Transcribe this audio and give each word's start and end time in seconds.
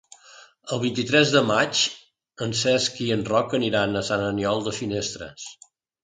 El 0.75 0.79
vint-i-tres 0.83 1.33
de 1.33 1.41
maig 1.49 1.81
en 2.45 2.55
Cesc 2.61 2.97
i 3.07 3.09
en 3.17 3.25
Roc 3.27 3.53
aniran 3.57 3.93
a 3.93 4.01
Sant 4.09 4.23
Aniol 4.31 4.65
de 4.69 4.73
Finestres. 4.79 5.45